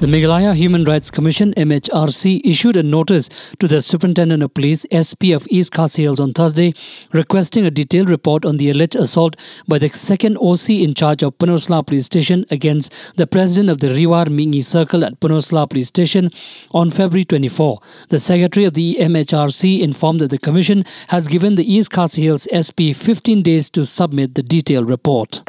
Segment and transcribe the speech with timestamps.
[0.00, 3.28] The Meghalaya Human Rights Commission MHRC issued a notice
[3.58, 6.72] to the Superintendent of Police SP of East Khasi Hills on Thursday
[7.12, 9.36] requesting a detailed report on the alleged assault
[9.68, 13.88] by the second OC in charge of Pynursla Police Station against the president of the
[13.88, 16.30] Riwar Mihngi Circle at Pynursla Police Station
[16.72, 17.78] on February 24.
[18.08, 22.48] The secretary of the MHRC informed that the commission has given the East Khasi Hills
[22.48, 25.42] SP 15 days to submit the detailed report.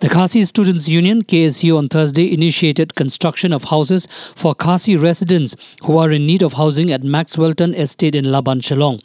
[0.00, 5.96] The Khasi Students Union KSU on Thursday initiated construction of houses for Khasi residents who
[5.98, 9.00] are in need of housing at Maxwellton Estate in Laban Shillong.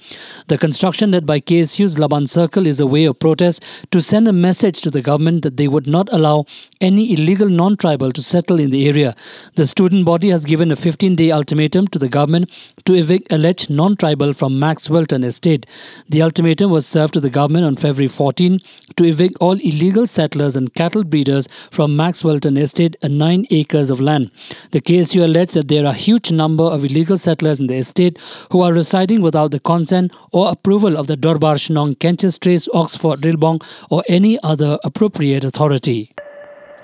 [0.47, 4.33] The construction led by KSU's Laban Circle is a way of protest to send a
[4.33, 6.45] message to the government that they would not allow
[6.81, 9.13] any illegal non-tribal to settle in the area.
[9.55, 12.49] The student body has given a 15-day ultimatum to the government
[12.85, 15.65] to evict alleged non-tribal from Maxwellton Estate.
[16.07, 18.61] The ultimatum was served to the government on February 14
[18.95, 23.99] to evict all illegal settlers and cattle breeders from Maxwellton Estate, a 9 acres of
[23.99, 24.31] land.
[24.71, 28.17] The KSU alleges that there are a huge number of illegal settlers in the estate
[28.51, 33.19] who are residing without the consent or approval of the Dorbar Shnong, Kench's Trace, Oxford,
[33.21, 36.13] Rilbong, or any other appropriate authority.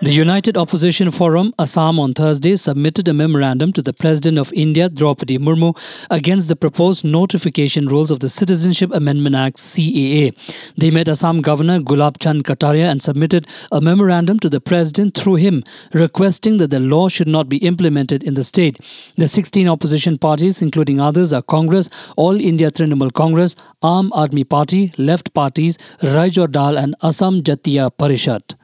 [0.01, 4.89] The United Opposition Forum, Assam, on Thursday submitted a memorandum to the President of India,
[4.89, 5.73] Draupadi Murmu,
[6.11, 10.35] against the proposed notification rules of the Citizenship Amendment Act, CAA.
[10.75, 15.35] They met Assam Governor Gulab Chand Kataria and submitted a memorandum to the President through
[15.35, 18.77] him, requesting that the law should not be implemented in the state.
[19.16, 24.91] The 16 opposition parties, including others, are Congress, All India Trinamool Congress, Aam Aadmi Party,
[24.97, 28.55] Left Parties, Raijor Dal, and Assam Jatiya Parishad.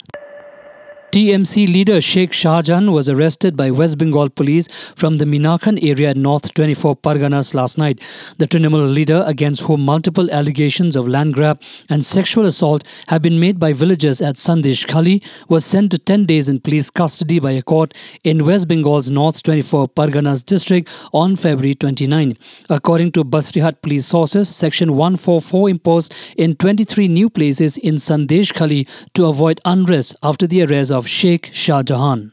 [1.11, 6.15] TMC leader Sheikh Shahjahan was arrested by West Bengal police from the Minakhan area at
[6.15, 7.99] North 24 Parganas last night.
[8.37, 13.41] The Trinamool leader, against whom multiple allegations of land grab and sexual assault have been
[13.41, 17.61] made by villagers at Sandeshkhali, was sent to 10 days in police custody by a
[17.61, 22.37] court in West Bengal's North 24 Parganas district on February 29.
[22.69, 29.25] According to Basirhat police sources, Section 144 imposed in 23 new places in Sandeshkhali to
[29.25, 32.31] avoid unrest after the arrest of of Sheikh Shahjahan.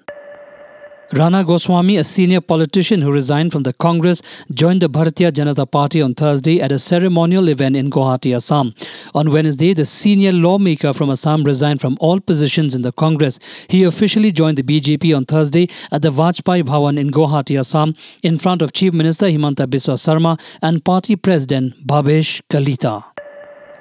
[1.15, 4.21] Rana Goswami, a senior politician who resigned from the Congress,
[4.53, 8.75] joined the Bharatiya Janata Party on Thursday at a ceremonial event in Guwahati, Assam.
[9.15, 13.39] On Wednesday, the senior lawmaker from Assam resigned from all positions in the Congress.
[13.69, 18.37] He officially joined the BJP on Thursday at the Vajpayee Bhawan in Guwahati, Assam, in
[18.37, 23.18] front of Chief Minister Himanta Biswa Sarma and Party President Bhabesh Kalita.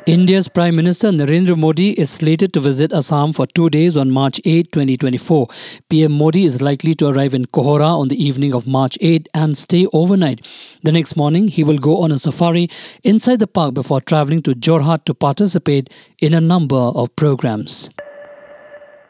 [0.08, 4.40] India's Prime Minister Narendra Modi is slated to visit Assam for two days on March
[4.46, 5.48] 8, 2024.
[5.90, 9.58] PM Modi is likely to arrive in Kohora on the evening of March 8 and
[9.58, 10.48] stay overnight.
[10.84, 12.70] The next morning, he will go on a safari
[13.04, 17.90] inside the park before traveling to Jorhat to participate in a number of programs.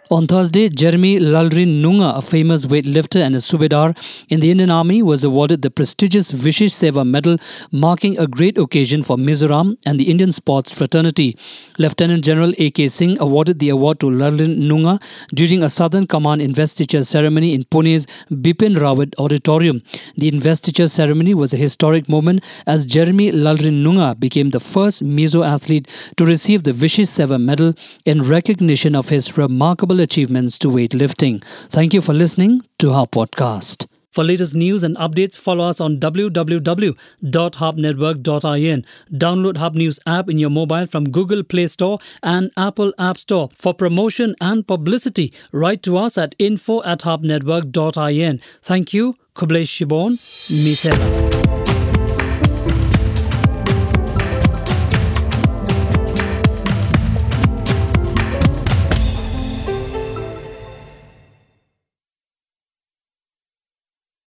[0.10, 3.94] On Thursday, Jeremy Lalrinnunga, a famous weightlifter and a subedar
[4.30, 7.38] in the Indian Army, was awarded the prestigious Vishesh Seva Medal,
[7.74, 11.38] marking a great occasion for Mizoram and the Indian sports fraternity.
[11.78, 12.88] Lieutenant General A.K.
[12.88, 15.02] Singh awarded the award to Lalrin Nunga
[15.34, 19.84] during a Southern Command investiture ceremony in Pune's Bipin Rawat Auditorium.
[20.16, 25.90] The investiture ceremony was a historic moment as Jeremy Lalrinnunga became the first Mizo athlete
[26.16, 27.74] to receive the Vishesh Seva Medal
[28.06, 31.44] in recognition of his remarkable achievements to weightlifting.
[31.70, 33.86] Thank you for listening to our podcast.
[34.12, 38.86] For latest news and updates, follow us on www.hubnetwork.in.
[39.14, 43.50] Download Hub News app in your mobile from Google Play Store and Apple App Store.
[43.54, 48.42] For promotion and publicity, write to us at info at hubnetwork.in.
[48.64, 49.16] Thank you.
[49.36, 50.14] Khublei Shibun,
[50.66, 51.57] Mithela.